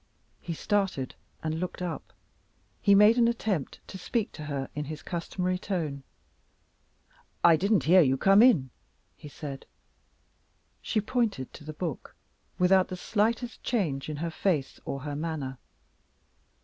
[0.41, 1.13] He started
[1.43, 2.11] and looked up;
[2.81, 6.01] he made an attempt to speak to her in his customary tone.
[7.43, 8.71] "I didn't hear you come in,"
[9.15, 9.67] he said.
[10.81, 12.15] She pointed to the book,
[12.57, 15.59] without the slightest change in her face or her manner.